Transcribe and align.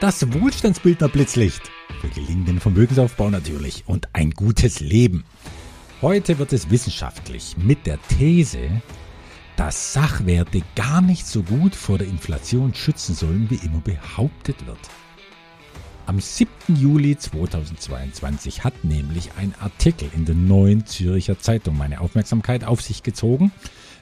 Das 0.00 0.32
Wohlstandsbildner 0.32 1.08
Blitzlicht. 1.08 1.72
Für 2.00 2.08
gelingenden 2.08 2.60
Vermögensaufbau 2.60 3.30
natürlich 3.30 3.82
und 3.88 4.08
ein 4.12 4.30
gutes 4.30 4.78
Leben. 4.78 5.24
Heute 6.02 6.38
wird 6.38 6.52
es 6.52 6.70
wissenschaftlich 6.70 7.56
mit 7.58 7.84
der 7.84 7.98
These, 8.02 8.80
dass 9.56 9.92
Sachwerte 9.92 10.62
gar 10.76 11.00
nicht 11.00 11.26
so 11.26 11.42
gut 11.42 11.74
vor 11.74 11.98
der 11.98 12.06
Inflation 12.06 12.74
schützen 12.74 13.16
sollen, 13.16 13.50
wie 13.50 13.58
immer 13.66 13.80
behauptet 13.80 14.64
wird. 14.68 14.78
Am 16.06 16.20
7. 16.20 16.48
Juli 16.76 17.18
2022 17.18 18.62
hat 18.62 18.84
nämlich 18.84 19.30
ein 19.36 19.52
Artikel 19.58 20.08
in 20.14 20.24
der 20.24 20.36
neuen 20.36 20.86
Züricher 20.86 21.40
Zeitung 21.40 21.76
meine 21.76 22.00
Aufmerksamkeit 22.00 22.62
auf 22.62 22.82
sich 22.82 23.02
gezogen. 23.02 23.50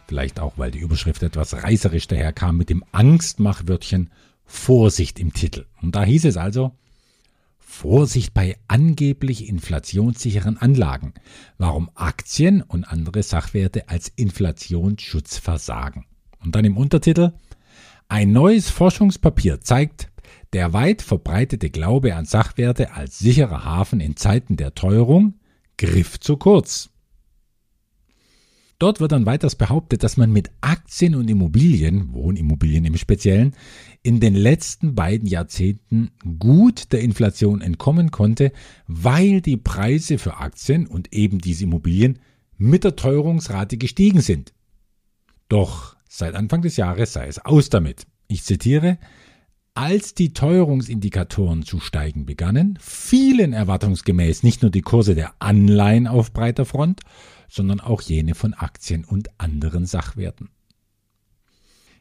Vielleicht 0.07 0.41
auch, 0.41 0.59
weil 0.59 0.71
die 0.71 0.81
Überschrift 0.81 1.23
etwas 1.23 1.55
reißerisch 1.55 2.07
daherkam 2.07 2.59
mit 2.59 2.69
dem 2.69 2.85
Angstmachwörtchen 2.93 4.11
Vorsicht 4.47 5.19
im 5.19 5.33
Titel. 5.33 5.67
Und 5.83 5.97
da 5.97 6.05
hieß 6.05 6.25
es 6.25 6.37
also, 6.37 6.73
Vorsicht 7.59 8.33
bei 8.33 8.57
angeblich 8.69 9.49
inflationssicheren 9.49 10.57
Anlagen, 10.57 11.13
warum 11.59 11.91
Aktien 11.95 12.63
und 12.63 12.85
andere 12.85 13.23
Sachwerte 13.23 13.89
als 13.89 14.11
Inflationsschutz 14.17 15.39
versagen. 15.39 16.07
Und 16.43 16.55
dann 16.55 16.65
im 16.65 16.77
Untertitel, 16.77 17.33
ein 18.09 18.33
neues 18.33 18.71
Forschungspapier 18.71 19.61
zeigt, 19.61 20.11
der 20.53 20.73
weit 20.73 21.03
verbreitete 21.03 21.71
Glaube 21.71 22.15
an 22.15 22.25
Sachwerte 22.25 22.93
als 22.93 23.19
sicherer 23.19 23.65
Hafen 23.65 24.01
in 24.01 24.17
Zeiten 24.17 24.57
der 24.57 24.75
Teuerung 24.75 25.35
griff 25.77 26.19
zu 26.21 26.37
kurz. 26.37 26.91
Dort 28.79 29.01
wird 29.01 29.13
dann 29.13 29.25
weiters 29.25 29.55
behauptet, 29.55 30.03
dass 30.03 30.19
man 30.19 30.31
mit 30.31 30.51
Aktien 30.61 31.15
und 31.15 31.31
Immobilien, 31.31 32.13
Wohnimmobilien 32.13 32.85
im 32.85 32.99
Speziellen, 32.99 33.55
in 34.03 34.21
den 34.21 34.35
letzten 34.35 34.95
beiden 34.95 35.27
Jahrzehnten 35.27 36.11
gut 36.39 36.93
der 36.93 37.01
Inflation 37.01 37.63
entkommen 37.63 38.11
konnte, 38.11 38.53
weil 38.87 39.41
die 39.41 39.57
Preise 39.57 40.19
für 40.19 40.37
Aktien 40.37 40.87
und 40.87 41.15
eben 41.15 41.39
diese 41.39 41.65
Immobilien 41.65 42.19
mit 42.59 42.85
der 42.85 42.97
Teuerungsrate 42.97 43.79
gestiegen 43.79 44.21
sind. 44.21 44.53
Doch 45.49 45.97
seit 46.09 46.35
Anfang 46.35 46.61
des 46.61 46.77
Jahres 46.77 47.15
sei 47.15 47.29
es 47.29 47.39
aus 47.39 47.71
damit. 47.71 48.07
Ich 48.29 48.45
zitiere, 48.45 48.99
als 49.75 50.15
die 50.15 50.33
Teuerungsindikatoren 50.33 51.63
zu 51.63 51.81
steigen 51.81 52.27
begannen, 52.27 52.79
fielen 52.81 53.53
erwartungsgemäß 53.53 54.43
nicht 54.43 54.63
nur 54.63 54.71
die 54.71 54.83
Kurse 54.83 55.15
der 55.15 55.35
Anleihen 55.39 56.07
auf 56.07 56.33
breiter 56.33 56.65
Front, 56.65 57.01
sondern 57.49 57.81
auch 57.81 58.03
jene 58.03 58.35
von 58.35 58.55
Aktien 58.55 59.05
und 59.05 59.29
anderen 59.39 59.87
Sachwerten. 59.87 60.51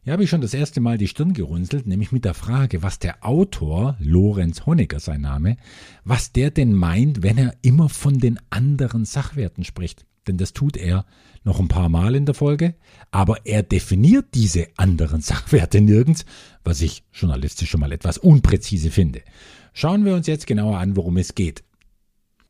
Hier 0.06 0.14
habe 0.14 0.24
ich 0.24 0.30
schon 0.30 0.42
das 0.42 0.54
erste 0.54 0.82
Mal 0.82 1.00
die 1.00 1.08
Stirn 1.08 1.34
gerunzelt, 1.34 1.88
nämlich 1.88 2.12
mit 2.12 2.26
der 2.26 2.36
Frage, 2.36 2.84
was 2.84 3.00
der 3.00 3.26
Autor, 3.26 3.98
Lorenz 4.00 4.68
Honecker 4.68 5.00
sein 5.00 5.22
Name, 5.22 5.58
was 6.04 6.32
der 6.32 6.52
denn 6.52 6.74
meint, 6.74 7.24
wenn 7.24 7.40
er 7.40 7.56
immer 7.64 7.90
von 7.90 8.20
den 8.20 8.40
anderen 8.52 9.06
Sachwerten 9.06 9.64
spricht. 9.64 10.06
Denn 10.28 10.38
das 10.38 10.54
tut 10.54 10.78
er 10.78 11.06
noch 11.44 11.59
ein 11.59 11.70
paar 11.70 11.90
Mal 11.90 12.14
in 12.14 12.28
der 12.28 12.36
Folge, 12.36 12.76
aber 13.09 13.48
er 13.48 13.64
definiert 13.64 14.28
diese 14.36 14.68
anderen 14.78 15.22
Sachwerte 15.22 15.82
nirgends, 15.82 16.26
was 16.64 16.82
ich 16.82 17.04
journalistisch 17.12 17.72
schon 17.72 17.80
mal 17.80 17.92
etwas 17.92 18.20
unpräzise 18.20 18.92
finde. 18.92 19.22
Schauen 19.74 20.06
wir 20.06 20.14
uns 20.14 20.28
jetzt 20.28 20.46
genauer 20.46 20.78
an, 20.78 20.96
worum 20.96 21.18
es 21.18 21.34
geht. 21.34 21.64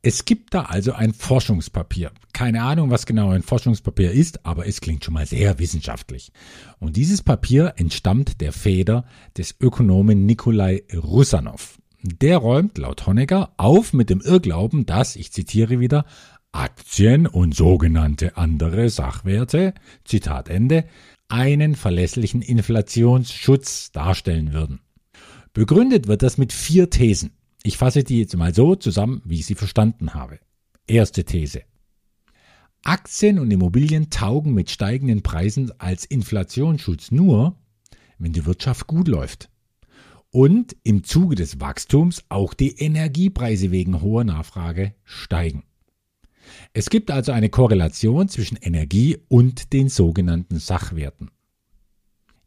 Es 0.08 0.23
gibt 0.23 0.53
da 0.53 0.66
also 0.66 0.94
ein 0.94 1.14
Forschungspapier. 1.14 2.11
Keine 2.31 2.61
Ahnung, 2.61 2.92
was 2.92 3.08
genau 3.08 3.31
ein 3.31 3.42
Forschungspapier 3.42 4.12
ist, 4.12 4.45
aber 4.45 4.67
es 4.67 4.80
klingt 4.80 5.03
schon 5.03 5.16
mal 5.16 5.25
sehr 5.25 5.58
wissenschaftlich. 5.58 6.31
Und 6.78 6.95
dieses 6.95 7.23
Papier 7.23 7.73
entstammt 7.78 8.39
der 8.39 8.53
Feder 8.53 9.06
des 9.36 9.56
Ökonomen 9.59 10.28
Nikolai 10.28 10.84
Russanov. 10.94 11.80
Der 12.03 12.38
räumt 12.38 12.78
laut 12.78 13.08
Honecker 13.08 13.53
auf 13.58 13.94
mit 13.94 14.12
dem 14.12 14.22
Irrglauben, 14.22 14.86
dass, 14.86 15.16
ich 15.16 15.31
zitiere 15.31 15.80
wieder, 15.80 16.06
Aktien 16.52 17.25
und 17.25 17.56
sogenannte 17.56 18.38
andere 18.38 18.91
Sachwerte, 18.91 19.74
Zitat 20.03 20.50
Ende, 20.50 20.85
einen 21.30 21.74
verlässlichen 21.74 22.44
Inflationsschutz 22.44 23.91
darstellen 23.91 24.53
würden. 24.53 24.81
Begründet 25.53 26.07
wird 26.07 26.22
das 26.22 26.38
mit 26.38 26.53
vier 26.53 26.91
Thesen. 26.91 27.31
Ich 27.66 27.78
fasse 27.78 28.03
die 28.03 28.20
jetzt 28.20 28.38
mal 28.38 28.53
so 28.53 28.76
zusammen, 28.76 29.24
wie 29.26 29.40
ich 29.40 29.48
sie 29.48 29.56
verstanden 29.56 30.14
habe. 30.14 30.40
Erste 30.86 31.24
These. 31.24 31.64
Aktien 32.84 33.40
und 33.40 33.50
Immobilien 33.50 34.12
taugen 34.12 34.53
mit 34.53 34.70
steigenden 34.70 35.24
Preisen 35.24 35.72
als 35.80 36.06
Inflationsschutz 36.06 37.09
nur, 37.09 37.58
wenn 38.20 38.34
die 38.34 38.46
Wirtschaft 38.46 38.86
gut 38.86 39.08
läuft. 39.08 39.50
Und 40.30 40.75
im 40.84 41.04
Zuge 41.04 41.34
des 41.34 41.59
Wachstums 41.59 42.24
auch 42.30 42.54
die 42.54 42.78
Energiepreise 42.78 43.72
wegen 43.72 44.00
hoher 44.00 44.25
Nachfrage 44.25 44.94
steigen. 45.04 45.64
Es 46.74 46.92
gibt 46.92 47.09
also 47.09 47.31
eine 47.31 47.50
Korrelation 47.50 48.30
zwischen 48.30 48.58
Energie 48.58 49.18
und 49.28 49.74
den 49.74 49.90
sogenannten 49.90 50.59
Sachwerten. 50.59 51.31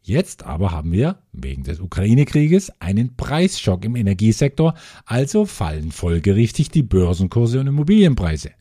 Jetzt 0.01 0.43
aber 0.43 0.71
haben 0.71 0.91
wir, 0.91 1.19
wegen 1.33 1.63
des 1.63 1.79
Ukraine-Krieges, 1.79 2.71
einen 2.79 3.15
Preisschock 3.15 3.85
im 3.85 3.95
Energiesektor, 3.95 4.73
also 5.05 5.45
fallen 5.45 5.91
folgerichtig 5.91 6.69
die 6.69 6.83
Börsenkurse 6.83 7.59
und 7.59 7.67
Immobilienpreise. 7.67 8.51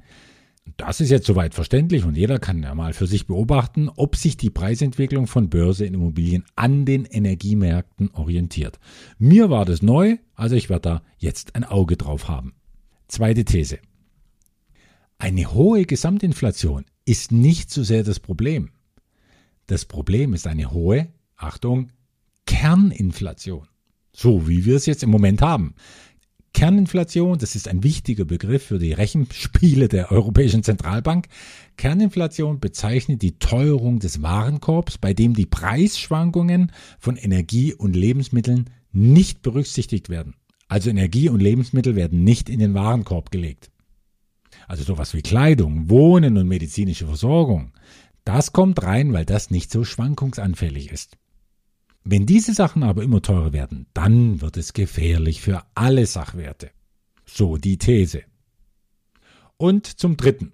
Das 0.76 1.00
ist 1.00 1.10
jetzt 1.10 1.26
soweit 1.26 1.54
verständlich 1.54 2.04
und 2.04 2.16
jeder 2.16 2.38
kann 2.38 2.62
ja 2.62 2.74
mal 2.74 2.92
für 2.92 3.06
sich 3.06 3.26
beobachten, 3.26 3.88
ob 3.88 4.16
sich 4.16 4.36
die 4.36 4.50
Preisentwicklung 4.50 5.26
von 5.26 5.48
Börse 5.48 5.86
und 5.86 5.94
Immobilien 5.94 6.44
an 6.56 6.84
den 6.84 7.04
Energiemärkten 7.04 8.10
orientiert. 8.12 8.78
Mir 9.18 9.50
war 9.50 9.64
das 9.64 9.82
neu, 9.82 10.18
also 10.34 10.56
ich 10.56 10.68
werde 10.68 10.82
da 10.82 11.02
jetzt 11.18 11.54
ein 11.54 11.64
Auge 11.64 11.96
drauf 11.96 12.28
haben. 12.28 12.54
Zweite 13.08 13.44
These. 13.44 13.78
Eine 15.18 15.52
hohe 15.52 15.84
Gesamtinflation 15.84 16.84
ist 17.04 17.32
nicht 17.32 17.70
so 17.70 17.82
sehr 17.82 18.04
das 18.04 18.20
Problem. 18.20 18.70
Das 19.66 19.84
Problem 19.84 20.34
ist 20.34 20.46
eine 20.46 20.70
hohe 20.70 21.08
Achtung, 21.38 21.92
Kerninflation. 22.46 23.66
So 24.12 24.48
wie 24.48 24.64
wir 24.64 24.76
es 24.76 24.86
jetzt 24.86 25.02
im 25.02 25.10
Moment 25.10 25.40
haben. 25.40 25.74
Kerninflation, 26.52 27.38
das 27.38 27.54
ist 27.54 27.68
ein 27.68 27.84
wichtiger 27.84 28.24
Begriff 28.24 28.64
für 28.64 28.80
die 28.80 28.92
Rechenspiele 28.92 29.86
der 29.86 30.10
Europäischen 30.10 30.64
Zentralbank. 30.64 31.28
Kerninflation 31.76 32.58
bezeichnet 32.58 33.22
die 33.22 33.38
Teuerung 33.38 34.00
des 34.00 34.22
Warenkorbs, 34.22 34.98
bei 34.98 35.14
dem 35.14 35.34
die 35.34 35.46
Preisschwankungen 35.46 36.72
von 36.98 37.16
Energie 37.16 37.74
und 37.74 37.94
Lebensmitteln 37.94 38.70
nicht 38.90 39.42
berücksichtigt 39.42 40.08
werden. 40.08 40.34
Also 40.66 40.90
Energie 40.90 41.28
und 41.28 41.40
Lebensmittel 41.40 41.94
werden 41.94 42.24
nicht 42.24 42.48
in 42.50 42.58
den 42.58 42.74
Warenkorb 42.74 43.30
gelegt. 43.30 43.70
Also 44.66 44.82
sowas 44.82 45.14
wie 45.14 45.22
Kleidung, 45.22 45.88
Wohnen 45.88 46.36
und 46.36 46.48
medizinische 46.48 47.06
Versorgung. 47.06 47.72
Das 48.24 48.52
kommt 48.52 48.82
rein, 48.82 49.12
weil 49.12 49.24
das 49.24 49.50
nicht 49.50 49.70
so 49.70 49.84
schwankungsanfällig 49.84 50.90
ist. 50.90 51.16
Wenn 52.04 52.26
diese 52.26 52.54
Sachen 52.54 52.82
aber 52.82 53.02
immer 53.02 53.22
teurer 53.22 53.52
werden, 53.52 53.86
dann 53.92 54.40
wird 54.40 54.56
es 54.56 54.72
gefährlich 54.72 55.40
für 55.40 55.62
alle 55.74 56.06
Sachwerte. 56.06 56.70
So 57.26 57.56
die 57.56 57.76
These. 57.76 58.22
Und 59.56 59.86
zum 59.86 60.16
Dritten. 60.16 60.52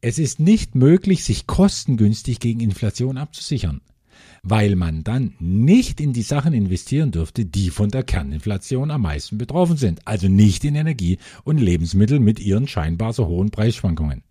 Es 0.00 0.18
ist 0.18 0.40
nicht 0.40 0.74
möglich, 0.74 1.24
sich 1.24 1.46
kostengünstig 1.46 2.40
gegen 2.40 2.60
Inflation 2.60 3.16
abzusichern, 3.16 3.80
weil 4.42 4.76
man 4.76 5.04
dann 5.04 5.34
nicht 5.38 6.00
in 6.00 6.12
die 6.12 6.22
Sachen 6.22 6.52
investieren 6.52 7.10
dürfte, 7.10 7.46
die 7.46 7.70
von 7.70 7.90
der 7.90 8.02
Kerninflation 8.02 8.90
am 8.90 9.02
meisten 9.02 9.38
betroffen 9.38 9.76
sind, 9.76 10.06
also 10.06 10.28
nicht 10.28 10.64
in 10.64 10.74
Energie 10.74 11.18
und 11.44 11.58
Lebensmittel 11.58 12.20
mit 12.20 12.40
ihren 12.40 12.68
scheinbar 12.68 13.12
so 13.12 13.26
hohen 13.26 13.50
Preisschwankungen. 13.50 14.24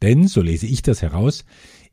Denn, 0.00 0.26
so 0.26 0.40
lese 0.40 0.66
ich 0.66 0.82
das 0.82 1.02
heraus, 1.02 1.44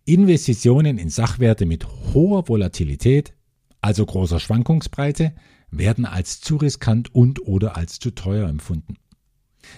Investitionen 0.06 0.98
in 0.98 1.10
Sachwerte 1.10 1.68
mit 1.68 1.86
hoher 1.88 2.48
Volatilität 2.48 3.34
also 3.82 4.06
großer 4.06 4.40
Schwankungsbreite, 4.40 5.34
werden 5.72 6.06
als 6.06 6.42
zu 6.42 6.58
riskant 6.58 7.14
und 7.14 7.46
oder 7.46 7.78
als 7.78 8.00
zu 8.00 8.12
teuer 8.12 8.48
empfunden. 8.50 8.98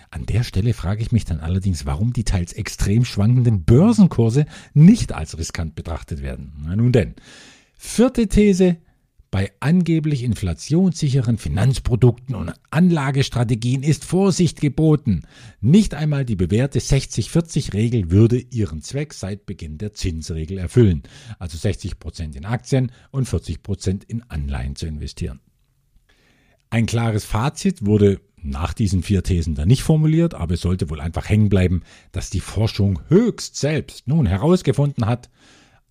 An 0.09 0.25
der 0.25 0.43
Stelle 0.43 0.73
frage 0.73 1.01
ich 1.01 1.11
mich 1.11 1.25
dann 1.25 1.39
allerdings, 1.39 1.85
warum 1.85 2.13
die 2.13 2.23
teils 2.23 2.53
extrem 2.53 3.03
schwankenden 3.03 3.63
Börsenkurse 3.63 4.45
nicht 4.73 5.13
als 5.13 5.37
riskant 5.37 5.75
betrachtet 5.75 6.21
werden. 6.21 6.53
Na 6.63 6.75
nun 6.75 6.91
denn. 6.91 7.15
Vierte 7.75 8.27
These, 8.27 8.77
bei 9.31 9.49
angeblich 9.61 10.23
inflationssicheren 10.23 11.37
Finanzprodukten 11.37 12.35
und 12.35 12.53
Anlagestrategien 12.69 13.81
ist 13.81 14.03
Vorsicht 14.03 14.59
geboten. 14.59 15.23
Nicht 15.61 15.93
einmal 15.93 16.25
die 16.25 16.35
bewährte 16.35 16.79
60-40-Regel 16.79 18.11
würde 18.11 18.37
ihren 18.37 18.81
Zweck 18.81 19.13
seit 19.13 19.45
Beginn 19.45 19.77
der 19.77 19.93
Zinsregel 19.93 20.57
erfüllen, 20.57 21.03
also 21.39 21.57
60 21.57 21.97
Prozent 21.97 22.35
in 22.35 22.45
Aktien 22.45 22.91
und 23.11 23.25
40 23.25 23.63
Prozent 23.63 24.03
in 24.03 24.21
Anleihen 24.23 24.75
zu 24.75 24.85
investieren. 24.85 25.39
Ein 26.69 26.85
klares 26.85 27.23
Fazit 27.23 27.85
wurde 27.85 28.19
nach 28.43 28.73
diesen 28.73 29.01
vier 29.01 29.23
Thesen 29.23 29.55
dann 29.55 29.67
nicht 29.67 29.83
formuliert, 29.83 30.33
aber 30.33 30.55
es 30.55 30.61
sollte 30.61 30.89
wohl 30.89 30.99
einfach 30.99 31.29
hängen 31.29 31.49
bleiben, 31.49 31.83
dass 32.11 32.29
die 32.29 32.39
Forschung 32.41 32.99
höchst 33.07 33.55
selbst 33.55 34.07
nun 34.07 34.25
herausgefunden 34.25 35.05
hat, 35.05 35.29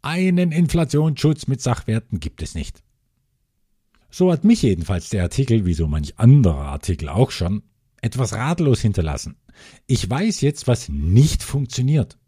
einen 0.03 0.53
Inflationsschutz 0.53 1.47
mit 1.47 1.61
Sachwerten 1.63 2.21
gibt 2.21 2.43
es 2.43 2.55
nicht. 2.55 2.83
So 4.11 4.33
hat 4.33 4.45
mich 4.45 4.63
jedenfalls 4.63 5.09
der 5.09 5.23
Artikel, 5.23 5.67
wie 5.67 5.75
so 5.75 5.87
manch 5.87 6.19
anderer 6.19 6.67
Artikel 6.67 7.09
auch 7.09 7.31
schon, 7.31 7.63
etwas 8.03 8.33
ratlos 8.33 8.81
hinterlassen. 8.81 9.37
Ich 9.87 10.09
weiß 10.09 10.41
jetzt, 10.41 10.67
was 10.67 10.89
nicht 10.89 11.43
funktioniert. 11.43 12.19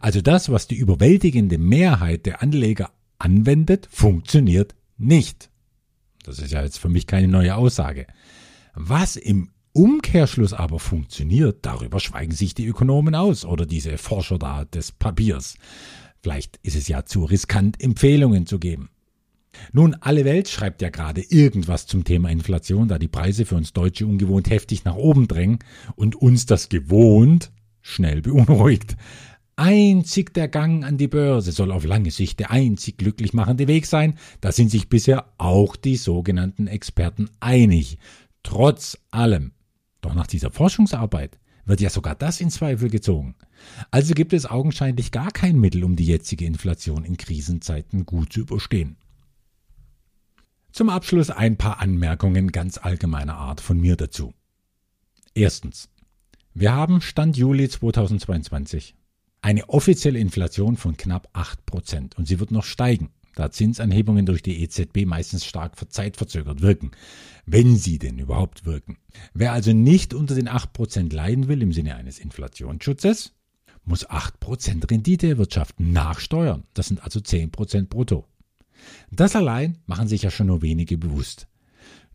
Also 0.00 0.20
das, 0.20 0.50
was 0.50 0.66
die 0.66 0.76
überwältigende 0.76 1.58
Mehrheit 1.58 2.26
der 2.26 2.42
Anleger 2.42 2.90
anwendet, 3.18 3.88
funktioniert 3.90 4.74
nicht. 4.96 5.50
Das 6.24 6.38
ist 6.38 6.52
ja 6.52 6.62
jetzt 6.62 6.78
für 6.78 6.88
mich 6.88 7.06
keine 7.06 7.28
neue 7.28 7.54
Aussage. 7.54 8.06
Was 8.74 9.16
im 9.16 9.50
Umkehrschluss 9.72 10.52
aber 10.52 10.78
funktioniert, 10.78 11.58
darüber 11.62 12.00
schweigen 12.00 12.32
sich 12.32 12.54
die 12.54 12.66
Ökonomen 12.66 13.14
aus 13.14 13.44
oder 13.44 13.66
diese 13.66 13.98
Forscher 13.98 14.38
da 14.38 14.64
des 14.64 14.92
Papiers. 14.92 15.56
Vielleicht 16.22 16.58
ist 16.62 16.76
es 16.76 16.88
ja 16.88 17.04
zu 17.04 17.24
riskant, 17.24 17.80
Empfehlungen 17.82 18.46
zu 18.46 18.58
geben. 18.58 18.90
Nun, 19.72 19.94
alle 20.00 20.24
Welt 20.24 20.48
schreibt 20.48 20.82
ja 20.82 20.90
gerade 20.90 21.22
irgendwas 21.22 21.86
zum 21.86 22.04
Thema 22.04 22.30
Inflation, 22.30 22.88
da 22.88 22.98
die 22.98 23.08
Preise 23.08 23.44
für 23.44 23.56
uns 23.56 23.72
Deutsche 23.72 24.06
ungewohnt 24.06 24.50
heftig 24.50 24.84
nach 24.84 24.96
oben 24.96 25.28
drängen 25.28 25.58
und 25.96 26.16
uns 26.16 26.46
das 26.46 26.68
gewohnt 26.68 27.50
schnell 27.80 28.22
beunruhigt. 28.22 28.96
Einzig 29.56 30.34
der 30.34 30.46
Gang 30.46 30.84
an 30.84 30.98
die 30.98 31.08
Börse 31.08 31.50
soll 31.50 31.72
auf 31.72 31.84
lange 31.84 32.12
Sicht 32.12 32.38
der 32.38 32.52
einzig 32.52 32.96
glücklich 32.96 33.32
machende 33.32 33.66
Weg 33.66 33.86
sein, 33.86 34.14
da 34.40 34.52
sind 34.52 34.70
sich 34.70 34.88
bisher 34.88 35.32
auch 35.36 35.74
die 35.74 35.96
sogenannten 35.96 36.68
Experten 36.68 37.28
einig. 37.40 37.98
Trotz 38.44 38.98
allem. 39.10 39.52
Doch 40.00 40.14
nach 40.14 40.28
dieser 40.28 40.52
Forschungsarbeit 40.52 41.40
wird 41.64 41.80
ja 41.80 41.90
sogar 41.90 42.14
das 42.14 42.40
in 42.40 42.50
Zweifel 42.50 42.88
gezogen. 42.88 43.34
Also 43.90 44.14
gibt 44.14 44.32
es 44.32 44.46
augenscheinlich 44.46 45.10
gar 45.10 45.32
kein 45.32 45.58
Mittel, 45.58 45.82
um 45.82 45.96
die 45.96 46.06
jetzige 46.06 46.44
Inflation 46.44 47.04
in 47.04 47.16
Krisenzeiten 47.16 48.06
gut 48.06 48.32
zu 48.32 48.40
überstehen. 48.40 48.96
Zum 50.78 50.90
Abschluss 50.90 51.30
ein 51.30 51.56
paar 51.56 51.80
Anmerkungen 51.80 52.52
ganz 52.52 52.78
allgemeiner 52.78 53.34
Art 53.34 53.60
von 53.60 53.80
mir 53.80 53.96
dazu. 53.96 54.32
Erstens. 55.34 55.88
Wir 56.54 56.72
haben 56.72 57.00
Stand 57.00 57.36
Juli 57.36 57.68
2022 57.68 58.94
eine 59.42 59.68
offizielle 59.70 60.20
Inflation 60.20 60.76
von 60.76 60.96
knapp 60.96 61.36
8% 61.36 62.14
und 62.16 62.28
sie 62.28 62.38
wird 62.38 62.52
noch 62.52 62.62
steigen, 62.62 63.10
da 63.34 63.50
Zinsanhebungen 63.50 64.24
durch 64.24 64.40
die 64.40 64.62
EZB 64.62 65.04
meistens 65.04 65.44
stark 65.44 65.74
zeitverzögert 65.92 66.62
wirken, 66.62 66.92
wenn 67.44 67.76
sie 67.76 67.98
denn 67.98 68.20
überhaupt 68.20 68.64
wirken. 68.64 68.98
Wer 69.34 69.54
also 69.54 69.72
nicht 69.72 70.14
unter 70.14 70.36
den 70.36 70.48
8% 70.48 71.12
leiden 71.12 71.48
will 71.48 71.60
im 71.60 71.72
Sinne 71.72 71.96
eines 71.96 72.20
Inflationsschutzes, 72.20 73.32
muss 73.84 74.08
8% 74.08 74.88
Rendite 74.88 75.26
erwirtschaften 75.26 75.92
nach 75.92 76.20
Steuern. 76.20 76.68
Das 76.72 76.86
sind 76.86 77.02
also 77.02 77.18
10% 77.18 77.88
brutto. 77.88 78.28
Das 79.10 79.36
allein 79.36 79.78
machen 79.86 80.08
sich 80.08 80.22
ja 80.22 80.30
schon 80.30 80.48
nur 80.48 80.62
wenige 80.62 80.98
bewusst. 80.98 81.48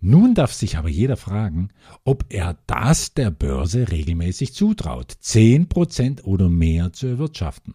Nun 0.06 0.36
darf 0.36 0.52
sich 0.52 0.78
aber 0.78 0.90
jeder 0.90 1.16
fragen, 1.16 1.70
ob 2.04 2.26
er 2.28 2.58
das 2.68 3.14
der 3.14 3.32
Börse 3.32 3.90
regelmäßig 3.90 4.54
zutraut, 4.54 5.14
10% 5.14 6.24
oder 6.24 6.50
mehr 6.50 6.92
zu 6.92 7.08
erwirtschaften. 7.08 7.74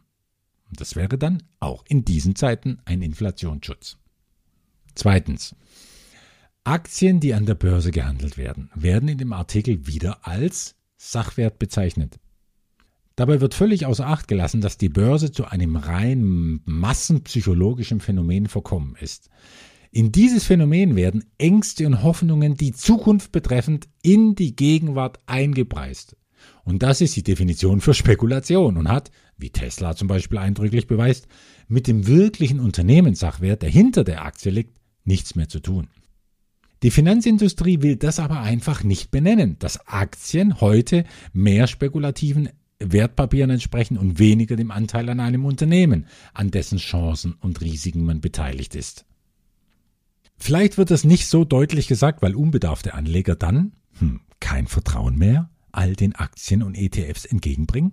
Das 0.70 0.94
wäre 0.94 1.16
dann 1.16 1.42
auch 1.58 1.84
in 1.88 2.04
diesen 2.04 2.36
Zeiten 2.36 2.80
ein 2.84 3.00
Inflationsschutz. 3.00 3.96
Zweitens. 4.94 5.56
Aktien, 6.64 7.20
die 7.20 7.32
an 7.32 7.46
der 7.46 7.54
Börse 7.54 7.92
gehandelt 7.92 8.36
werden, 8.36 8.70
werden 8.74 9.08
in 9.08 9.16
dem 9.16 9.32
Artikel 9.32 9.86
wieder 9.86 10.26
als 10.26 10.74
Sachwert 10.98 11.58
bezeichnet. 11.58 12.18
Dabei 13.18 13.40
wird 13.40 13.52
völlig 13.52 13.84
außer 13.84 14.06
Acht 14.06 14.28
gelassen, 14.28 14.60
dass 14.60 14.78
die 14.78 14.88
Börse 14.88 15.32
zu 15.32 15.44
einem 15.44 15.74
rein 15.74 16.60
massenpsychologischen 16.64 17.98
Phänomen 17.98 18.46
verkommen 18.46 18.94
ist. 19.00 19.28
In 19.90 20.12
dieses 20.12 20.44
Phänomen 20.44 20.94
werden 20.94 21.24
Ängste 21.36 21.84
und 21.88 22.04
Hoffnungen, 22.04 22.54
die 22.54 22.70
Zukunft 22.70 23.32
betreffend, 23.32 23.88
in 24.02 24.36
die 24.36 24.54
Gegenwart 24.54 25.18
eingepreist. 25.26 26.16
Und 26.62 26.84
das 26.84 27.00
ist 27.00 27.16
die 27.16 27.24
Definition 27.24 27.80
für 27.80 27.92
Spekulation 27.92 28.76
und 28.76 28.88
hat, 28.88 29.10
wie 29.36 29.50
Tesla 29.50 29.96
zum 29.96 30.06
Beispiel 30.06 30.38
eindrücklich 30.38 30.86
beweist, 30.86 31.26
mit 31.66 31.88
dem 31.88 32.06
wirklichen 32.06 32.60
Unternehmenssachwert, 32.60 33.62
der 33.62 33.70
hinter 33.70 34.04
der 34.04 34.24
Aktie 34.24 34.52
liegt, 34.52 34.78
nichts 35.02 35.34
mehr 35.34 35.48
zu 35.48 35.58
tun. 35.58 35.88
Die 36.84 36.92
Finanzindustrie 36.92 37.82
will 37.82 37.96
das 37.96 38.20
aber 38.20 38.42
einfach 38.42 38.84
nicht 38.84 39.10
benennen, 39.10 39.56
dass 39.58 39.88
Aktien 39.88 40.60
heute 40.60 41.02
mehr 41.32 41.66
spekulativen 41.66 42.50
Wertpapieren 42.80 43.50
entsprechen 43.50 43.98
und 43.98 44.18
weniger 44.18 44.56
dem 44.56 44.70
Anteil 44.70 45.08
an 45.08 45.20
einem 45.20 45.44
Unternehmen, 45.44 46.06
an 46.32 46.50
dessen 46.50 46.78
Chancen 46.78 47.34
und 47.40 47.60
Risiken 47.60 48.04
man 48.04 48.20
beteiligt 48.20 48.74
ist. 48.74 49.04
Vielleicht 50.36 50.78
wird 50.78 50.90
das 50.90 51.04
nicht 51.04 51.26
so 51.26 51.44
deutlich 51.44 51.88
gesagt, 51.88 52.22
weil 52.22 52.36
unbedarfte 52.36 52.94
Anleger 52.94 53.34
dann 53.34 53.72
hm, 53.98 54.20
kein 54.38 54.68
Vertrauen 54.68 55.16
mehr 55.18 55.50
all 55.72 55.94
den 55.94 56.14
Aktien 56.14 56.62
und 56.62 56.74
ETFs 56.76 57.24
entgegenbringen? 57.24 57.92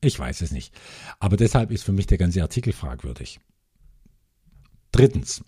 Ich 0.00 0.18
weiß 0.18 0.42
es 0.42 0.52
nicht. 0.52 0.74
Aber 1.18 1.36
deshalb 1.36 1.70
ist 1.70 1.84
für 1.84 1.92
mich 1.92 2.06
der 2.06 2.18
ganze 2.18 2.42
Artikel 2.42 2.72
fragwürdig. 2.72 3.40
Drittens. 4.92 5.44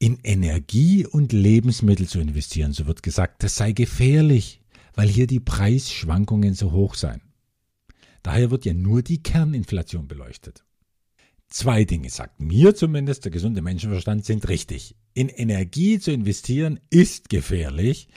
In 0.00 0.18
Energie 0.22 1.06
und 1.06 1.32
Lebensmittel 1.32 2.06
zu 2.06 2.20
investieren, 2.20 2.72
so 2.72 2.86
wird 2.86 3.02
gesagt, 3.02 3.42
das 3.42 3.56
sei 3.56 3.72
gefährlich, 3.72 4.60
weil 4.94 5.08
hier 5.08 5.26
die 5.26 5.40
Preisschwankungen 5.40 6.54
so 6.54 6.70
hoch 6.70 6.94
seien. 6.94 7.22
Daher 8.22 8.50
wird 8.50 8.64
ja 8.64 8.74
nur 8.74 9.02
die 9.02 9.22
Kerninflation 9.22 10.08
beleuchtet. 10.08 10.64
Zwei 11.50 11.84
Dinge, 11.84 12.10
sagt 12.10 12.40
mir 12.40 12.74
zumindest 12.74 13.24
der 13.24 13.32
gesunde 13.32 13.62
Menschenverstand, 13.62 14.24
sind 14.24 14.48
richtig. 14.48 14.96
In 15.14 15.30
Energie 15.30 15.98
zu 15.98 16.12
investieren 16.12 16.78
ist 16.90 17.30
gefährlich, 17.30 18.08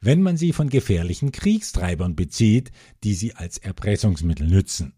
wenn 0.00 0.22
man 0.22 0.36
sie 0.36 0.52
von 0.52 0.68
gefährlichen 0.68 1.32
Kriegstreibern 1.32 2.14
bezieht, 2.14 2.70
die 3.02 3.14
sie 3.14 3.34
als 3.34 3.58
Erpressungsmittel 3.58 4.46
nützen. 4.46 4.94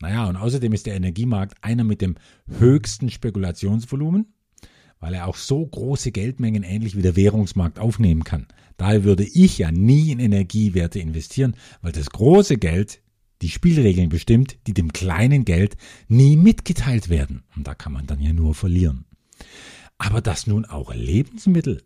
Naja, 0.00 0.26
und 0.26 0.36
außerdem 0.36 0.72
ist 0.72 0.86
der 0.86 0.96
Energiemarkt 0.96 1.62
einer 1.62 1.84
mit 1.84 2.00
dem 2.00 2.16
höchsten 2.58 3.10
Spekulationsvolumen, 3.10 4.32
weil 4.98 5.14
er 5.14 5.28
auch 5.28 5.36
so 5.36 5.64
große 5.64 6.10
Geldmengen 6.10 6.62
ähnlich 6.62 6.96
wie 6.96 7.02
der 7.02 7.16
Währungsmarkt 7.16 7.78
aufnehmen 7.78 8.24
kann. 8.24 8.48
Daher 8.78 9.04
würde 9.04 9.24
ich 9.24 9.58
ja 9.58 9.70
nie 9.70 10.10
in 10.10 10.20
Energiewerte 10.20 11.00
investieren, 11.00 11.54
weil 11.82 11.92
das 11.92 12.10
große 12.10 12.56
Geld 12.56 13.02
die 13.42 13.48
Spielregeln 13.48 14.08
bestimmt, 14.08 14.58
die 14.66 14.74
dem 14.74 14.92
kleinen 14.92 15.44
Geld 15.44 15.76
nie 16.08 16.36
mitgeteilt 16.36 17.08
werden. 17.08 17.44
Und 17.56 17.66
da 17.66 17.74
kann 17.74 17.92
man 17.92 18.06
dann 18.06 18.20
ja 18.20 18.32
nur 18.32 18.54
verlieren. 18.54 19.04
Aber 19.98 20.20
dass 20.20 20.46
nun 20.46 20.64
auch 20.64 20.94
Lebensmittel, 20.94 21.82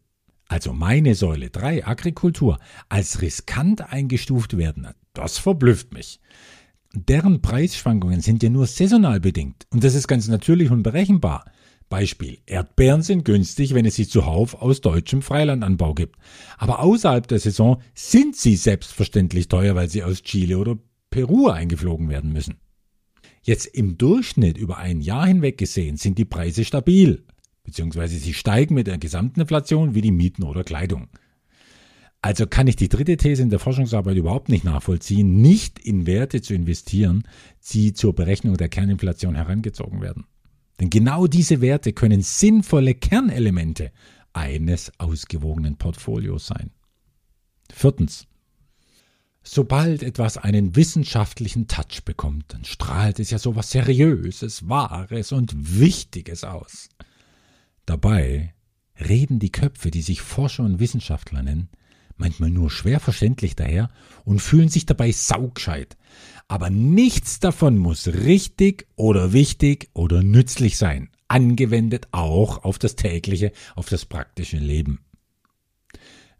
also 0.48 0.72
meine 0.72 1.14
Säule 1.14 1.50
3 1.50 1.86
Agrikultur, 1.86 2.58
als 2.88 3.20
riskant 3.22 3.92
eingestuft 3.92 4.56
werden, 4.56 4.88
das 5.12 5.38
verblüfft 5.38 5.92
mich. 5.92 6.20
Deren 6.94 7.42
Preisschwankungen 7.42 8.22
sind 8.22 8.42
ja 8.42 8.48
nur 8.48 8.66
saisonal 8.66 9.20
bedingt 9.20 9.66
und 9.70 9.84
das 9.84 9.94
ist 9.94 10.08
ganz 10.08 10.26
natürlich 10.28 10.70
und 10.70 10.82
berechenbar. 10.82 11.44
Beispiel, 11.88 12.38
Erdbeeren 12.46 13.02
sind 13.02 13.24
günstig, 13.24 13.72
wenn 13.72 13.86
es 13.86 13.94
sie 13.94 14.06
zuhauf 14.06 14.54
aus 14.54 14.80
deutschem 14.80 15.22
Freilandanbau 15.22 15.94
gibt. 15.94 16.16
Aber 16.58 16.80
außerhalb 16.80 17.26
der 17.26 17.38
Saison 17.38 17.82
sind 17.94 18.36
sie 18.36 18.56
selbstverständlich 18.56 19.48
teuer, 19.48 19.74
weil 19.74 19.88
sie 19.88 20.04
aus 20.04 20.22
Chile 20.22 20.58
oder 20.58 20.78
Peru 21.10 21.48
eingeflogen 21.48 22.08
werden 22.08 22.32
müssen. 22.32 22.58
Jetzt 23.42 23.66
im 23.66 23.98
Durchschnitt 23.98 24.58
über 24.58 24.78
ein 24.78 25.00
Jahr 25.00 25.26
hinweg 25.26 25.58
gesehen 25.58 25.96
sind 25.96 26.18
die 26.18 26.24
Preise 26.24 26.64
stabil, 26.64 27.24
beziehungsweise 27.64 28.18
sie 28.18 28.34
steigen 28.34 28.74
mit 28.74 28.86
der 28.86 28.98
gesamten 28.98 29.40
Inflation 29.40 29.94
wie 29.94 30.02
die 30.02 30.12
Mieten 30.12 30.42
oder 30.42 30.64
Kleidung. 30.64 31.08
Also 32.20 32.46
kann 32.46 32.66
ich 32.66 32.76
die 32.76 32.88
dritte 32.88 33.16
These 33.16 33.42
in 33.42 33.50
der 33.50 33.60
Forschungsarbeit 33.60 34.16
überhaupt 34.16 34.48
nicht 34.48 34.64
nachvollziehen, 34.64 35.40
nicht 35.40 35.78
in 35.78 36.06
Werte 36.06 36.42
zu 36.42 36.52
investieren, 36.52 37.22
die 37.70 37.92
zur 37.92 38.14
Berechnung 38.14 38.56
der 38.56 38.68
Kerninflation 38.68 39.36
herangezogen 39.36 40.00
werden. 40.00 40.26
Denn 40.80 40.90
genau 40.90 41.26
diese 41.26 41.60
Werte 41.60 41.92
können 41.92 42.22
sinnvolle 42.22 42.94
Kernelemente 42.94 43.92
eines 44.32 44.92
ausgewogenen 44.98 45.76
Portfolios 45.76 46.46
sein. 46.46 46.70
Viertens. 47.72 48.26
Sobald 49.50 50.02
etwas 50.02 50.36
einen 50.36 50.76
wissenschaftlichen 50.76 51.68
Touch 51.68 52.04
bekommt, 52.04 52.52
dann 52.52 52.66
strahlt 52.66 53.18
es 53.18 53.30
ja 53.30 53.38
so 53.38 53.56
was 53.56 53.70
Seriöses, 53.70 54.68
Wahres 54.68 55.32
und 55.32 55.80
Wichtiges 55.80 56.44
aus. 56.44 56.90
Dabei 57.86 58.52
reden 59.00 59.38
die 59.38 59.50
Köpfe, 59.50 59.90
die 59.90 60.02
sich 60.02 60.20
Forscher 60.20 60.64
und 60.64 60.80
Wissenschaftler 60.80 61.42
nennen, 61.42 61.70
manchmal 62.18 62.50
nur 62.50 62.70
schwer 62.70 63.00
verständlich 63.00 63.56
daher 63.56 63.88
und 64.26 64.42
fühlen 64.42 64.68
sich 64.68 64.84
dabei 64.84 65.12
saugscheit. 65.12 65.96
Aber 66.46 66.68
nichts 66.68 67.40
davon 67.40 67.78
muss 67.78 68.06
richtig 68.06 68.86
oder 68.96 69.32
wichtig 69.32 69.88
oder 69.94 70.22
nützlich 70.22 70.76
sein, 70.76 71.08
angewendet 71.26 72.08
auch 72.12 72.64
auf 72.64 72.78
das 72.78 72.96
tägliche, 72.96 73.52
auf 73.76 73.88
das 73.88 74.04
praktische 74.04 74.58
Leben. 74.58 75.00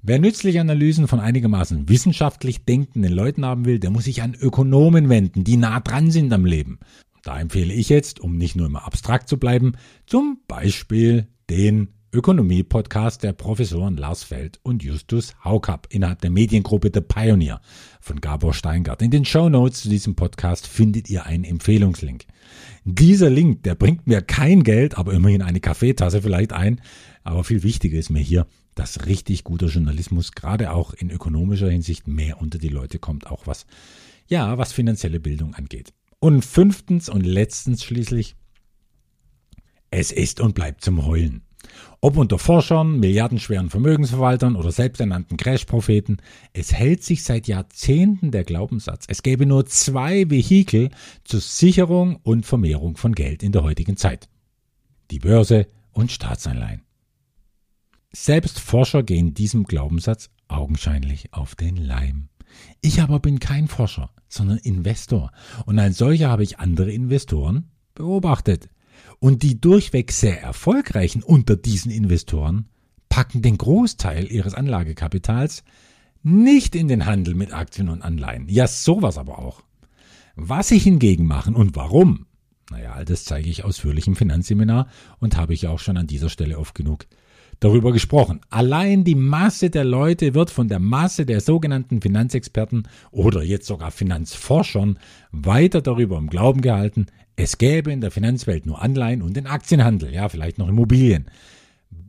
Wer 0.01 0.21
nützliche 0.21 0.61
Analysen 0.61 1.09
von 1.09 1.19
einigermaßen 1.19 1.89
wissenschaftlich 1.89 2.65
denkenden 2.65 3.13
Leuten 3.13 3.45
haben 3.45 3.65
will, 3.65 3.81
der 3.81 3.91
muss 3.91 4.05
sich 4.05 4.23
an 4.23 4.35
Ökonomen 4.35 5.09
wenden, 5.09 5.43
die 5.43 5.57
nah 5.57 5.81
dran 5.81 6.13
sind 6.13 6.33
am 6.33 6.45
Leben. 6.45 6.79
Da 7.25 7.41
empfehle 7.41 7.75
ich 7.75 7.89
jetzt, 7.89 8.21
um 8.21 8.39
nicht 8.39 8.55
nur 8.55 8.67
immer 8.67 8.87
abstrakt 8.87 9.29
zu 9.29 9.39
bleiben, 9.39 9.73
zum 10.07 10.39
Beispiel 10.47 11.27
den 11.51 11.89
Ökonomie-Podcast 12.13 13.25
der 13.25 13.33
Professoren 13.33 13.97
Lars 13.97 14.23
Feld 14.23 14.61
und 14.63 14.83
Justus 14.85 15.35
Haukapp 15.45 15.89
innerhalb 15.91 16.23
der 16.23 16.31
Mediengruppe 16.31 16.91
The 16.95 17.01
Pioneer 17.01 17.61
von 18.01 18.21
Gabor 18.21 18.55
Steingart. 18.55 19.03
In 19.03 19.11
den 19.11 19.25
Show 19.25 19.49
Notes 19.49 19.83
zu 19.83 19.89
diesem 19.91 20.15
Podcast 20.15 20.69
findet 20.69 21.11
ihr 21.11 21.27
einen 21.27 21.45
Empfehlungslink. 21.45 22.25
Dieser 22.85 23.29
Link, 23.29 23.65
der 23.65 23.75
bringt 23.75 24.07
mir 24.07 24.23
kein 24.23 24.63
Geld, 24.63 24.97
aber 24.97 25.13
immerhin 25.13 25.43
eine 25.43 25.61
Kaffeetasse 25.61 26.23
vielleicht 26.23 26.55
ein. 26.55 26.81
Aber 27.25 27.45
viel 27.45 27.63
wichtiger 27.63 27.99
ist 27.99 28.09
mir 28.09 28.23
hier, 28.23 28.47
dass 28.79 29.07
richtig 29.07 29.43
guter 29.43 29.67
Journalismus 29.67 30.33
gerade 30.33 30.73
auch 30.73 30.93
in 30.95 31.11
ökonomischer 31.11 31.69
Hinsicht 31.69 32.07
mehr 32.07 32.41
unter 32.41 32.59
die 32.59 32.69
Leute 32.69 32.99
kommt, 32.99 33.27
auch 33.27 33.47
was, 33.47 33.67
ja, 34.29 34.57
was 34.57 34.73
finanzielle 34.73 35.19
Bildung 35.19 35.55
angeht. 35.55 35.93
Und 36.21 36.45
fünftens 36.45 37.09
und 37.09 37.27
letztens 37.27 37.83
schließlich, 37.83 38.37
es 39.91 40.13
ist 40.13 40.41
und 40.41 40.55
bleibt 40.55 40.85
zum 40.85 41.07
Heulen. 41.07 41.43
Ob 42.01 42.17
unter 42.17 42.39
Forschern, 42.39 43.01
milliardenschweren 43.01 43.69
Vermögensverwaltern 43.69 44.55
oder 44.55 44.71
selbsternannten 44.71 45.37
Crash-Propheten, 45.37 46.19
es 46.53 46.73
hält 46.73 47.03
sich 47.03 47.25
seit 47.25 47.49
Jahrzehnten 47.49 48.31
der 48.31 48.45
Glaubenssatz, 48.45 49.07
es 49.09 49.25
gäbe 49.25 49.45
nur 49.45 49.67
zwei 49.67 50.31
Vehikel 50.31 50.91
zur 51.25 51.41
Sicherung 51.41 52.17
und 52.23 52.47
Vermehrung 52.47 52.97
von 52.97 53.15
Geld 53.15 53.43
in 53.43 53.51
der 53.51 53.65
heutigen 53.65 53.97
Zeit. 53.97 54.29
Die 55.11 55.19
Börse 55.19 55.67
und 55.91 56.13
Staatsanleihen. 56.13 56.88
Selbst 58.13 58.59
Forscher 58.59 59.03
gehen 59.03 59.35
diesem 59.35 59.65
Glaubenssatz 59.65 60.31
augenscheinlich 60.49 61.35
auf 61.35 61.55
den 61.55 61.77
Leim. 61.77 62.29
Ich 62.81 63.03
aber 63.03 63.21
bin 63.21 63.39
kein 63.39 63.69
Forscher, 63.69 64.11
sondern 64.29 64.59
Investor, 64.59 65.31
und 65.67 65.79
als 65.79 65.99
solcher 65.99 66.31
habe 66.31 66.43
ich 66.43 66.59
andere 66.59 66.91
Investoren 66.91 67.71
beobachtet. 67.95 68.71
Und 69.21 69.43
die 69.43 69.61
durchweg 69.61 70.11
sehr 70.13 70.41
erfolgreichen 70.41 71.23
unter 71.23 71.57
diesen 71.57 71.91
Investoren 71.91 72.69
packen 73.09 73.43
den 73.43 73.59
Großteil 73.59 74.31
ihres 74.31 74.55
Anlagekapitals 74.55 75.63
nicht 76.23 76.75
in 76.75 76.89
den 76.89 77.05
Handel 77.05 77.35
mit 77.35 77.53
Aktien 77.53 77.89
und 77.89 78.03
Anleihen. 78.03 78.49
Ja, 78.49 78.67
sowas 78.67 79.19
aber 79.19 79.39
auch. 79.39 79.63
Was 80.35 80.69
sie 80.69 80.79
hingegen 80.79 81.27
machen 81.27 81.55
und 81.55 81.77
warum, 81.77 82.27
naja, 82.71 83.05
das 83.05 83.25
zeige 83.25 83.51
ich 83.51 83.65
ausführlich 83.65 84.07
im 84.07 84.17
Finanzseminar 84.17 84.89
und 85.21 85.37
habe 85.37 85.53
ich 85.53 85.67
auch 85.67 85.79
schon 85.79 85.97
an 85.97 86.07
dieser 86.07 86.29
Stelle 86.31 86.59
oft 86.59 86.75
genug 86.75 87.07
darüber 87.61 87.93
gesprochen. 87.93 88.41
Allein 88.51 89.05
die 89.05 89.15
Masse 89.15 89.71
der 89.71 89.85
Leute 89.85 90.35
wird 90.35 90.51
von 90.51 90.69
der 90.69 90.79
Masse 90.79 91.27
der 91.27 91.41
sogenannten 91.41 92.01
Finanzexperten 92.01 92.89
oder 93.11 93.43
jetzt 93.43 93.67
sogar 93.67 93.91
Finanzforschern 93.91 94.99
weiter 95.33 95.83
darüber 95.83 96.19
im 96.19 96.29
Glauben 96.29 96.61
gehalten, 96.61 97.07
es 97.37 97.59
gäbe 97.59 97.93
in 97.93 98.01
der 98.01 98.11
Finanzwelt 98.11 98.67
nur 98.67 98.83
Anleihen 98.83 99.23
und 99.23 99.37
den 99.37 99.47
Aktienhandel, 99.47 100.13
ja, 100.13 100.29
vielleicht 100.29 100.59
noch 100.59 100.69
Immobilien. 100.69 101.27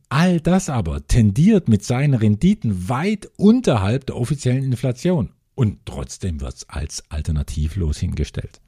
All 0.09 0.41
das 0.41 0.69
aber 0.69 1.05
tendiert 1.05 1.69
mit 1.69 1.83
seinen 1.83 2.15
Renditen 2.15 2.89
weit 2.89 3.29
unterhalb 3.37 4.07
der 4.07 4.15
offiziellen 4.15 4.63
Inflation 4.63 5.29
und 5.53 5.85
trotzdem 5.85 6.41
wird 6.41 6.55
es 6.55 6.69
als 6.69 7.03
alternativlos 7.09 7.99
hingestellt. 7.99 8.59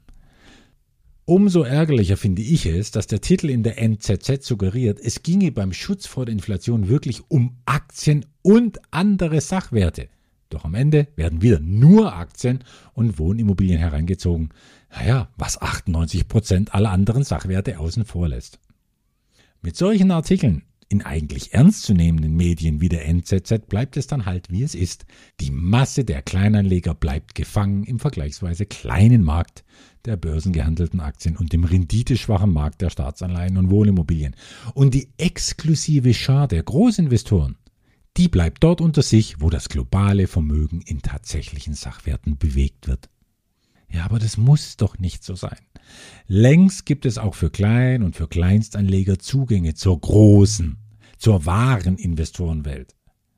Umso 1.24 1.62
ärgerlicher 1.62 2.16
finde 2.16 2.42
ich 2.42 2.66
es, 2.66 2.90
dass 2.90 3.06
der 3.06 3.20
Titel 3.20 3.48
in 3.48 3.62
der 3.62 3.80
NZZ 3.80 4.44
suggeriert, 4.44 4.98
es 5.00 5.22
ginge 5.22 5.52
beim 5.52 5.72
Schutz 5.72 6.06
vor 6.06 6.26
der 6.26 6.32
Inflation 6.32 6.88
wirklich 6.88 7.22
um 7.28 7.58
Aktien 7.64 8.26
und 8.42 8.80
andere 8.90 9.40
Sachwerte. 9.40 10.08
Doch 10.48 10.64
am 10.64 10.74
Ende 10.74 11.06
werden 11.14 11.40
wieder 11.40 11.60
nur 11.60 12.14
Aktien 12.14 12.64
und 12.92 13.18
Wohnimmobilien 13.18 13.78
herangezogen. 13.78 14.50
Naja, 14.90 15.30
was 15.36 15.62
98 15.62 16.26
Prozent 16.26 16.74
aller 16.74 16.90
anderen 16.90 17.22
Sachwerte 17.22 17.78
außen 17.78 18.04
vor 18.04 18.28
lässt. 18.28 18.58
Mit 19.62 19.76
solchen 19.76 20.10
Artikeln 20.10 20.62
in 20.92 21.02
eigentlich 21.02 21.54
ernstzunehmenden 21.54 22.36
Medien 22.36 22.80
wie 22.80 22.88
der 22.88 23.08
NZZ 23.08 23.66
bleibt 23.68 23.96
es 23.96 24.06
dann 24.06 24.26
halt 24.26 24.50
wie 24.50 24.62
es 24.62 24.74
ist. 24.74 25.06
Die 25.40 25.50
Masse 25.50 26.04
der 26.04 26.22
Kleinanleger 26.22 26.94
bleibt 26.94 27.34
gefangen 27.34 27.84
im 27.84 27.98
vergleichsweise 27.98 28.66
kleinen 28.66 29.24
Markt 29.24 29.64
der 30.04 30.16
börsengehandelten 30.16 31.00
Aktien 31.00 31.36
und 31.36 31.52
dem 31.52 31.64
renditeschwachen 31.64 32.52
Markt 32.52 32.82
der 32.82 32.90
Staatsanleihen 32.90 33.56
und 33.56 33.70
Wohnimmobilien. 33.70 34.36
Und 34.74 34.94
die 34.94 35.08
exklusive 35.16 36.12
Schar 36.14 36.46
der 36.46 36.62
Großinvestoren 36.62 37.56
die 38.18 38.28
bleibt 38.28 38.62
dort 38.62 38.82
unter 38.82 39.00
sich, 39.00 39.40
wo 39.40 39.48
das 39.48 39.70
globale 39.70 40.26
Vermögen 40.26 40.82
in 40.82 41.00
tatsächlichen 41.00 41.72
Sachwerten 41.72 42.36
bewegt 42.36 42.86
wird. 42.86 43.08
Ja, 43.88 44.04
aber 44.04 44.18
das 44.18 44.36
muss 44.36 44.76
doch 44.76 44.98
nicht 44.98 45.24
so 45.24 45.34
sein. 45.34 45.58
Längst 46.26 46.86
gibt 46.86 47.06
es 47.06 47.18
auch 47.18 47.34
für 47.34 47.50
Klein- 47.50 48.02
und 48.02 48.16
für 48.16 48.28
Kleinstanleger 48.28 49.18
Zugänge 49.18 49.74
zur 49.74 50.00
großen, 50.00 50.78
zur 51.22 51.46
wahren 51.46 51.98
Investorenwelt. 51.98 52.96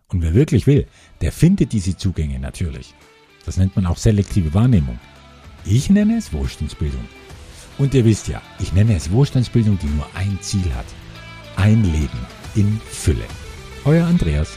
Und 0.09 0.23
wer 0.23 0.33
wirklich 0.33 0.67
will, 0.67 0.87
der 1.21 1.33
findet 1.33 1.75
diese 1.75 1.99
Zugänge 1.99 2.39
natürlich. 2.39 2.95
Das 3.45 3.59
nennt 3.59 3.77
man 3.77 3.85
auch 3.85 3.99
selektive 3.99 4.55
Wahrnehmung. 4.55 4.99
Ich 5.67 5.91
nenne 5.91 6.17
es 6.17 6.33
Wohlstandsbildung. 6.33 7.05
Und 7.77 7.93
ihr 7.93 8.07
wisst 8.07 8.29
ja, 8.29 8.41
ich 8.59 8.73
nenne 8.73 8.97
es 8.97 9.11
Wohlstandsbildung, 9.11 9.79
die 9.79 9.89
nur 9.89 10.07
ein 10.15 10.39
Ziel 10.41 10.75
hat. 10.75 10.87
Ein 11.57 11.85
Leben 11.85 12.19
in 12.55 12.81
Fülle. 12.87 13.27
Euer 13.85 14.07
Andreas. 14.07 14.57